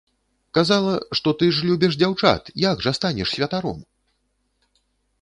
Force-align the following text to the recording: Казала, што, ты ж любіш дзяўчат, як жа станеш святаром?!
Казала, 0.57 0.93
што, 1.19 1.33
ты 1.43 1.51
ж 1.59 1.69
любіш 1.69 1.99
дзяўчат, 2.01 2.51
як 2.65 2.77
жа 2.89 2.97
станеш 3.01 3.27
святаром?! 3.39 3.89